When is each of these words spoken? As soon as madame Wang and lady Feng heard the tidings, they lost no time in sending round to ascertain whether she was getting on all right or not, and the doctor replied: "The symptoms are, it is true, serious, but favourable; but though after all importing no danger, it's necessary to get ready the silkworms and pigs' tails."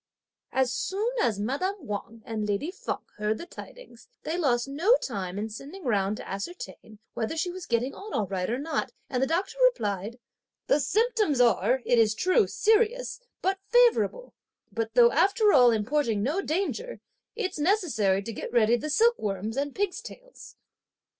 As 0.51 0.73
soon 0.73 1.11
as 1.21 1.39
madame 1.39 1.85
Wang 1.85 2.23
and 2.25 2.47
lady 2.49 2.71
Feng 2.71 3.05
heard 3.17 3.37
the 3.37 3.45
tidings, 3.45 4.07
they 4.23 4.35
lost 4.35 4.67
no 4.67 4.95
time 4.97 5.37
in 5.37 5.47
sending 5.47 5.83
round 5.83 6.17
to 6.17 6.27
ascertain 6.27 6.97
whether 7.13 7.37
she 7.37 7.51
was 7.51 7.67
getting 7.67 7.93
on 7.93 8.11
all 8.11 8.25
right 8.25 8.49
or 8.49 8.57
not, 8.57 8.91
and 9.11 9.21
the 9.21 9.27
doctor 9.27 9.59
replied: 9.63 10.17
"The 10.65 10.79
symptoms 10.79 11.39
are, 11.39 11.83
it 11.85 11.99
is 11.99 12.15
true, 12.15 12.47
serious, 12.47 13.21
but 13.43 13.59
favourable; 13.69 14.33
but 14.71 14.95
though 14.95 15.11
after 15.11 15.53
all 15.53 15.69
importing 15.69 16.23
no 16.23 16.41
danger, 16.41 16.99
it's 17.35 17.59
necessary 17.59 18.23
to 18.23 18.33
get 18.33 18.51
ready 18.51 18.77
the 18.77 18.89
silkworms 18.89 19.55
and 19.55 19.75
pigs' 19.75 20.01
tails." 20.01 20.55